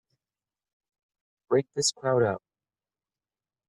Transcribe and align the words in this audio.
Break 1.47 1.67
this 1.75 1.91
crowd 1.91 2.23
up! 2.23 2.41